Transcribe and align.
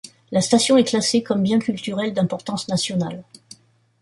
La 0.31 0.41
station 0.41 0.77
est 0.77 0.83
classée 0.83 1.21
comme 1.21 1.43
bien 1.43 1.59
culturel 1.59 2.11
d'importance 2.11 2.67
national. 2.69 3.23